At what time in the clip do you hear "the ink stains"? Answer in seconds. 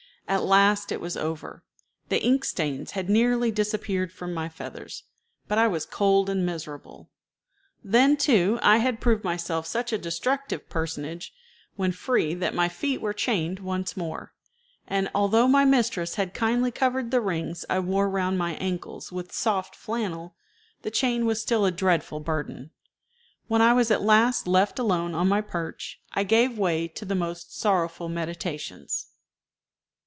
2.07-2.91